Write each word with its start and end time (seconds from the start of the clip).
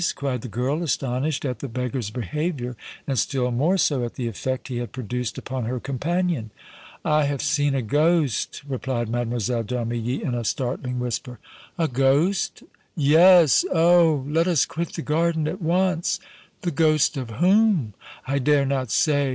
cried 0.15 0.41
the 0.41 0.47
girl, 0.47 0.81
astonished 0.81 1.45
at 1.45 1.59
the 1.59 1.67
beggar's 1.67 2.09
behavior 2.09 2.75
and 3.05 3.19
still 3.19 3.51
more 3.51 3.77
so 3.77 4.03
at 4.03 4.15
the 4.15 4.27
effect 4.27 4.67
he 4.67 4.77
had 4.77 4.91
produced 4.91 5.37
upon 5.37 5.65
her 5.65 5.79
companion. 5.79 6.49
"I 7.05 7.25
have 7.25 7.43
seen 7.43 7.75
a 7.75 7.83
ghost!" 7.83 8.63
replied 8.67 9.09
Mlle. 9.09 9.25
d' 9.25 9.31
Armilly, 9.75 10.23
in 10.23 10.33
a 10.33 10.43
startling 10.43 10.97
whisper. 10.97 11.37
"A 11.77 11.87
ghost?" 11.87 12.63
"Yes! 12.95 13.63
Oh! 13.71 14.25
let 14.27 14.47
us 14.47 14.65
quit 14.65 14.93
the 14.93 15.03
garden 15.03 15.47
at 15.47 15.61
once!" 15.61 16.19
"The 16.63 16.71
ghost 16.71 17.15
of 17.15 17.29
whom?" 17.39 17.93
"I 18.25 18.39
dare 18.39 18.65
not 18.65 18.89
say! 18.89 19.29